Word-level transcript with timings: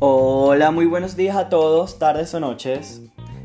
Hola, 0.00 0.70
muy 0.70 0.86
buenos 0.86 1.16
días 1.16 1.36
a 1.36 1.48
todos, 1.48 1.98
tardes 1.98 2.34
o 2.34 2.40
noches. 2.40 3.02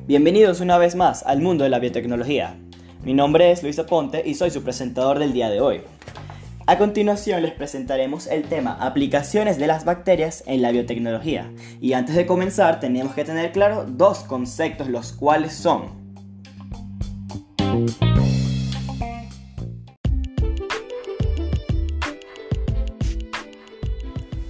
Bienvenidos 0.07 0.59
una 0.59 0.77
vez 0.77 0.95
más 0.95 1.23
al 1.23 1.41
mundo 1.41 1.63
de 1.63 1.69
la 1.69 1.79
biotecnología. 1.79 2.57
Mi 3.03 3.13
nombre 3.13 3.51
es 3.51 3.63
Luis 3.63 3.79
Aponte 3.79 4.23
y 4.25 4.35
soy 4.35 4.51
su 4.51 4.63
presentador 4.63 5.19
del 5.19 5.33
día 5.33 5.49
de 5.49 5.61
hoy. 5.61 5.81
A 6.67 6.77
continuación 6.77 7.41
les 7.43 7.53
presentaremos 7.53 8.27
el 8.27 8.43
tema 8.43 8.77
aplicaciones 8.79 9.57
de 9.57 9.67
las 9.67 9.85
bacterias 9.85 10.43
en 10.47 10.61
la 10.61 10.71
biotecnología. 10.71 11.51
Y 11.79 11.93
antes 11.93 12.15
de 12.15 12.25
comenzar 12.25 12.79
tenemos 12.79 13.13
que 13.13 13.23
tener 13.23 13.51
claro 13.51 13.85
dos 13.87 14.19
conceptos 14.19 14.89
los 14.89 15.13
cuales 15.13 15.53
son 15.53 15.97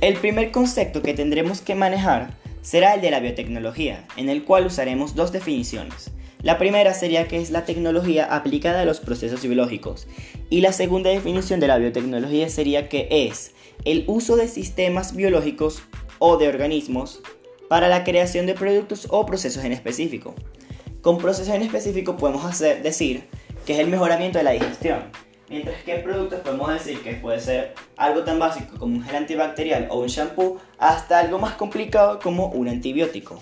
El 0.01 0.15
primer 0.15 0.51
concepto 0.51 1.01
que 1.01 1.13
tendremos 1.13 1.59
que 1.59 1.75
manejar 1.75 2.29
será 2.61 2.93
el 2.93 3.01
de 3.01 3.11
la 3.11 3.19
biotecnología, 3.19 4.07
en 4.15 4.29
el 4.29 4.45
cual 4.45 4.65
usaremos 4.65 5.13
dos 5.13 5.33
definiciones. 5.33 6.11
La 6.41 6.57
primera 6.57 6.93
sería 6.93 7.27
que 7.27 7.41
es 7.41 7.51
la 7.51 7.65
tecnología 7.65 8.33
aplicada 8.33 8.81
a 8.81 8.85
los 8.85 9.01
procesos 9.01 9.41
biológicos 9.41 10.07
y 10.49 10.61
la 10.61 10.71
segunda 10.71 11.09
definición 11.09 11.59
de 11.59 11.67
la 11.67 11.77
biotecnología 11.77 12.47
sería 12.47 12.87
que 12.87 13.09
es 13.11 13.51
el 13.83 14.05
uso 14.07 14.37
de 14.37 14.47
sistemas 14.47 15.17
biológicos 15.17 15.83
o 16.19 16.37
de 16.37 16.47
organismos 16.47 17.21
para 17.67 17.89
la 17.89 18.05
creación 18.05 18.45
de 18.45 18.53
productos 18.53 19.05
o 19.09 19.25
procesos 19.25 19.65
en 19.65 19.73
específico. 19.73 20.33
Con 21.01 21.17
procesos 21.17 21.53
en 21.53 21.61
específico 21.61 22.15
podemos 22.15 22.57
decir 22.59 23.25
que 23.65 23.73
es 23.73 23.79
el 23.79 23.87
mejoramiento 23.87 24.37
de 24.37 24.45
la 24.45 24.51
digestión, 24.51 25.11
mientras 25.49 25.81
que 25.83 25.95
en 25.95 26.03
productos 26.03 26.39
podemos 26.41 26.71
decir 26.71 27.01
que 27.01 27.13
puede 27.13 27.39
ser 27.39 27.73
algo 27.97 28.23
tan 28.23 28.39
básico 28.39 28.77
como 28.77 28.95
un 28.95 29.03
gel 29.03 29.15
antibacterial 29.15 29.87
o 29.89 29.99
un 29.99 30.07
shampoo 30.07 30.59
hasta 30.77 31.19
algo 31.19 31.39
más 31.39 31.55
complicado 31.55 32.19
como 32.19 32.47
un 32.47 32.69
antibiótico. 32.69 33.41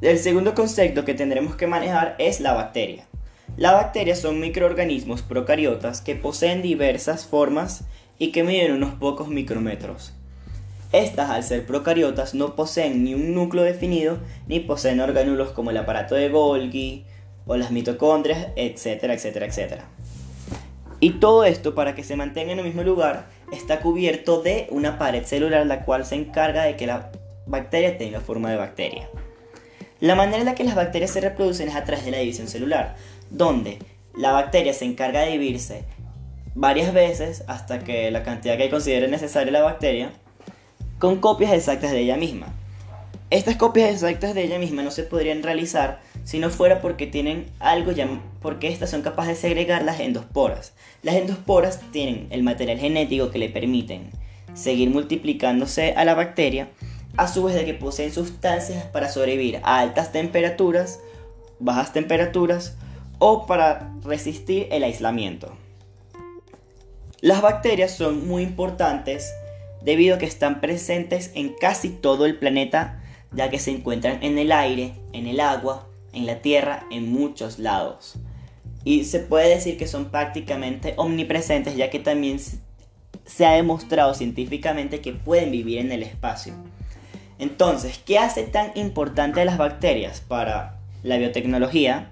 El 0.00 0.18
segundo 0.18 0.54
concepto 0.54 1.04
que 1.04 1.12
tendremos 1.12 1.56
que 1.56 1.66
manejar 1.66 2.16
es 2.18 2.40
la 2.40 2.54
bacteria. 2.54 3.06
Las 3.58 3.74
bacterias 3.74 4.18
son 4.18 4.40
microorganismos 4.40 5.20
procariotas 5.20 6.00
que 6.00 6.14
poseen 6.14 6.62
diversas 6.62 7.26
formas 7.26 7.84
y 8.18 8.32
que 8.32 8.42
miden 8.42 8.72
unos 8.72 8.94
pocos 8.94 9.28
micrómetros. 9.28 10.14
Estas, 10.92 11.30
al 11.30 11.44
ser 11.44 11.66
procariotas, 11.66 12.34
no 12.34 12.56
poseen 12.56 13.04
ni 13.04 13.14
un 13.14 13.34
núcleo 13.34 13.62
definido 13.62 14.18
ni 14.48 14.60
poseen 14.60 15.00
orgánulos 15.00 15.52
como 15.52 15.70
el 15.70 15.76
aparato 15.76 16.16
de 16.16 16.28
Golgi 16.28 17.04
o 17.46 17.56
las 17.56 17.70
mitocondrias, 17.70 18.48
etcétera, 18.56 19.14
etcétera, 19.14 19.46
etcétera. 19.46 19.84
Y 20.98 21.12
todo 21.12 21.44
esto, 21.44 21.74
para 21.74 21.94
que 21.94 22.04
se 22.04 22.16
mantenga 22.16 22.52
en 22.52 22.58
el 22.58 22.64
mismo 22.66 22.82
lugar, 22.82 23.26
está 23.52 23.80
cubierto 23.80 24.42
de 24.42 24.66
una 24.70 24.98
pared 24.98 25.24
celular 25.24 25.64
la 25.66 25.84
cual 25.84 26.04
se 26.04 26.16
encarga 26.16 26.64
de 26.64 26.76
que 26.76 26.86
la 26.86 27.10
bacteria 27.46 27.96
tenga 27.96 28.20
forma 28.20 28.50
de 28.50 28.56
bacteria. 28.56 29.08
La 30.00 30.14
manera 30.14 30.38
en 30.38 30.46
la 30.46 30.54
que 30.54 30.64
las 30.64 30.74
bacterias 30.74 31.10
se 31.10 31.20
reproducen 31.20 31.68
es 31.68 31.76
a 31.76 31.84
través 31.84 32.04
de 32.04 32.10
la 32.10 32.18
división 32.18 32.48
celular, 32.48 32.96
donde 33.30 33.78
la 34.16 34.32
bacteria 34.32 34.74
se 34.74 34.84
encarga 34.84 35.20
de 35.20 35.32
dividirse 35.32 35.84
varias 36.54 36.92
veces 36.92 37.44
hasta 37.46 37.78
que 37.80 38.10
la 38.10 38.22
cantidad 38.22 38.56
que 38.56 38.70
considere 38.70 39.08
necesaria 39.08 39.52
la 39.52 39.62
bacteria, 39.62 40.12
con 41.00 41.16
copias 41.16 41.52
exactas 41.54 41.92
de 41.92 42.00
ella 42.00 42.18
misma. 42.18 42.54
Estas 43.30 43.56
copias 43.56 43.90
exactas 43.90 44.34
de 44.34 44.44
ella 44.44 44.58
misma 44.58 44.82
no 44.82 44.90
se 44.90 45.02
podrían 45.02 45.42
realizar 45.42 46.00
si 46.24 46.38
no 46.38 46.50
fuera 46.50 46.82
porque 46.82 47.06
tienen 47.06 47.46
algo 47.58 47.90
ya, 47.90 48.06
porque 48.42 48.68
estas 48.68 48.90
son 48.90 49.00
capaces 49.00 49.36
de 49.36 49.48
segregar 49.48 49.82
las 49.82 49.98
endosporas. 49.98 50.74
Las 51.02 51.14
endosporas 51.14 51.80
tienen 51.90 52.26
el 52.30 52.42
material 52.42 52.78
genético 52.78 53.30
que 53.30 53.38
le 53.38 53.48
permiten 53.48 54.10
seguir 54.52 54.90
multiplicándose 54.90 55.94
a 55.96 56.04
la 56.04 56.14
bacteria 56.14 56.68
a 57.16 57.28
su 57.28 57.44
vez 57.44 57.54
de 57.54 57.64
que 57.64 57.72
poseen 57.72 58.12
sustancias 58.12 58.84
para 58.84 59.08
sobrevivir 59.08 59.60
a 59.62 59.80
altas 59.80 60.12
temperaturas, 60.12 61.00
bajas 61.60 61.94
temperaturas 61.94 62.76
o 63.18 63.46
para 63.46 63.90
resistir 64.04 64.68
el 64.70 64.84
aislamiento. 64.84 65.56
Las 67.22 67.40
bacterias 67.40 67.90
son 67.90 68.28
muy 68.28 68.42
importantes 68.42 69.32
debido 69.82 70.16
a 70.16 70.18
que 70.18 70.26
están 70.26 70.60
presentes 70.60 71.30
en 71.34 71.54
casi 71.60 71.88
todo 71.88 72.26
el 72.26 72.38
planeta, 72.38 73.02
ya 73.32 73.50
que 73.50 73.58
se 73.58 73.70
encuentran 73.70 74.22
en 74.22 74.38
el 74.38 74.52
aire, 74.52 74.94
en 75.12 75.26
el 75.26 75.40
agua, 75.40 75.88
en 76.12 76.26
la 76.26 76.42
tierra, 76.42 76.86
en 76.90 77.10
muchos 77.12 77.58
lados. 77.58 78.14
Y 78.84 79.04
se 79.04 79.20
puede 79.20 79.48
decir 79.48 79.76
que 79.76 79.86
son 79.86 80.06
prácticamente 80.06 80.94
omnipresentes, 80.96 81.76
ya 81.76 81.90
que 81.90 81.98
también 81.98 82.38
se 82.38 83.46
ha 83.46 83.52
demostrado 83.52 84.14
científicamente 84.14 85.00
que 85.00 85.12
pueden 85.12 85.50
vivir 85.50 85.78
en 85.78 85.92
el 85.92 86.02
espacio. 86.02 86.54
Entonces, 87.38 87.98
¿qué 88.04 88.18
hace 88.18 88.42
tan 88.42 88.72
importante 88.74 89.40
a 89.40 89.44
las 89.44 89.58
bacterias 89.58 90.20
para 90.20 90.78
la 91.02 91.16
biotecnología? 91.16 92.10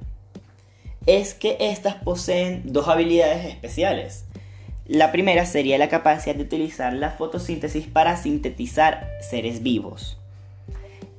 Es 1.07 1.35
que 1.35 1.57
éstas 1.61 1.97
poseen 1.97 2.63
dos 2.67 2.89
habilidades 2.89 3.47
especiales. 3.47 4.25
La 4.89 5.13
primera 5.13 5.45
sería 5.45 5.77
la 5.77 5.91
capacidad 5.91 6.35
de 6.35 6.45
utilizar 6.45 6.95
la 6.95 7.11
fotosíntesis 7.11 7.87
para 7.87 8.17
sintetizar 8.17 9.07
seres 9.21 9.63
vivos. 9.63 10.17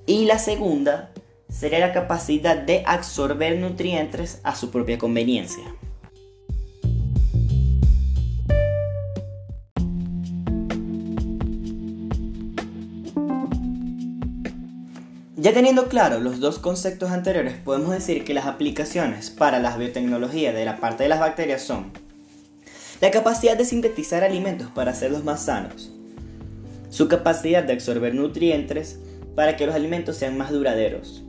Y 0.07 0.25
la 0.25 0.39
segunda 0.39 1.11
sería 1.49 1.77
la 1.77 1.93
capacidad 1.93 2.57
de 2.57 2.81
absorber 2.87 3.59
nutrientes 3.59 4.41
a 4.43 4.55
su 4.55 4.71
propia 4.71 4.97
conveniencia. 4.97 5.63
Ya 15.37 15.53
teniendo 15.53 15.89
claro 15.89 16.19
los 16.19 16.39
dos 16.39 16.57
conceptos 16.57 17.11
anteriores, 17.11 17.53
podemos 17.63 17.91
decir 17.91 18.25
que 18.25 18.33
las 18.33 18.47
aplicaciones 18.47 19.29
para 19.29 19.59
la 19.59 19.77
biotecnología 19.77 20.53
de 20.53 20.65
la 20.65 20.77
parte 20.77 21.03
de 21.03 21.09
las 21.09 21.19
bacterias 21.19 21.61
son 21.61 22.08
la 23.01 23.11
capacidad 23.11 23.57
de 23.57 23.65
sintetizar 23.65 24.23
alimentos 24.23 24.67
para 24.69 24.91
hacerlos 24.91 25.23
más 25.23 25.45
sanos, 25.45 25.91
su 26.89 27.07
capacidad 27.07 27.63
de 27.63 27.73
absorber 27.73 28.13
nutrientes 28.13 28.99
para 29.35 29.55
que 29.55 29.65
los 29.65 29.75
alimentos 29.75 30.17
sean 30.17 30.37
más 30.37 30.51
duraderos, 30.51 31.23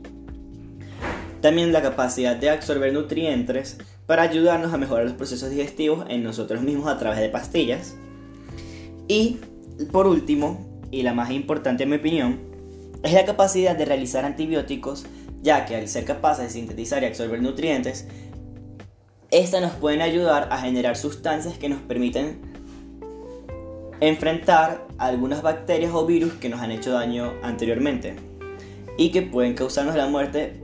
también 1.39 1.71
la 1.71 1.81
capacidad 1.81 2.35
de 2.35 2.49
absorber 2.49 2.93
nutrientes 2.93 3.77
para 4.05 4.23
ayudarnos 4.23 4.73
a 4.73 4.77
mejorar 4.77 5.05
los 5.05 5.13
procesos 5.13 5.49
digestivos 5.49 6.05
en 6.09 6.23
nosotros 6.23 6.61
mismos 6.61 6.87
a 6.87 6.99
través 6.99 7.19
de 7.19 7.29
pastillas, 7.29 7.95
y 9.07 9.39
por 9.91 10.07
último, 10.07 10.81
y 10.91 11.03
la 11.03 11.13
más 11.13 11.31
importante 11.31 11.83
en 11.83 11.89
mi 11.89 11.95
opinión, 11.95 12.39
es 13.01 13.13
la 13.13 13.25
capacidad 13.25 13.75
de 13.75 13.85
realizar 13.85 14.25
antibióticos, 14.25 15.05
ya 15.41 15.65
que 15.65 15.75
al 15.75 15.87
ser 15.87 16.05
capaces 16.05 16.45
de 16.45 16.51
sintetizar 16.51 17.01
y 17.01 17.07
absorber 17.07 17.41
nutrientes, 17.41 18.05
estas 19.31 19.61
nos 19.61 19.71
pueden 19.71 20.01
ayudar 20.01 20.49
a 20.51 20.59
generar 20.59 20.95
sustancias 20.95 21.57
que 21.57 21.69
nos 21.69 21.81
permiten 21.81 22.39
enfrentar 23.99 24.85
algunas 24.97 25.41
bacterias 25.41 25.91
o 25.93 26.05
virus 26.05 26.33
que 26.33 26.49
nos 26.49 26.59
han 26.61 26.71
hecho 26.71 26.91
daño 26.91 27.33
anteriormente 27.41 28.15
y 28.97 29.11
que 29.11 29.21
pueden 29.21 29.53
causarnos 29.53 29.95
la 29.95 30.07
muerte, 30.07 30.61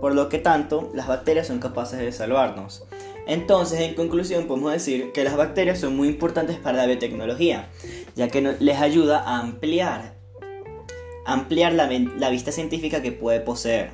por 0.00 0.14
lo 0.14 0.28
que 0.28 0.38
tanto 0.38 0.90
las 0.94 1.06
bacterias 1.06 1.46
son 1.46 1.58
capaces 1.58 1.98
de 1.98 2.12
salvarnos. 2.12 2.84
Entonces, 3.26 3.80
en 3.80 3.94
conclusión, 3.94 4.46
podemos 4.46 4.72
decir 4.72 5.10
que 5.12 5.24
las 5.24 5.36
bacterias 5.36 5.80
son 5.80 5.96
muy 5.96 6.08
importantes 6.08 6.58
para 6.58 6.76
la 6.76 6.86
biotecnología, 6.86 7.68
ya 8.14 8.28
que 8.28 8.40
les 8.60 8.78
ayuda 8.78 9.18
a 9.18 9.40
ampliar 9.40 10.16
ampliar 11.26 11.72
la, 11.72 12.30
vista 12.30 12.52
científica 12.52 13.02
que 13.02 13.12
puede 13.12 13.40
poseer. 13.40 13.90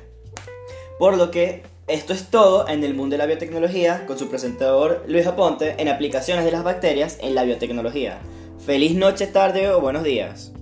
Por 0.99 1.17
lo 1.17 1.31
que 1.31 1.63
esto 1.93 2.11
es 2.11 2.31
todo 2.31 2.67
en 2.67 2.83
el 2.83 2.95
mundo 2.95 3.13
de 3.13 3.19
la 3.19 3.27
biotecnología 3.27 4.07
con 4.07 4.17
su 4.17 4.27
presentador 4.27 5.05
Luis 5.07 5.27
Aponte 5.27 5.75
en 5.77 5.87
aplicaciones 5.87 6.43
de 6.43 6.51
las 6.51 6.63
bacterias 6.63 7.19
en 7.21 7.35
la 7.35 7.43
biotecnología. 7.43 8.19
Feliz 8.65 8.95
noche, 8.95 9.27
tarde 9.27 9.69
o 9.69 9.79
buenos 9.79 10.03
días. 10.03 10.53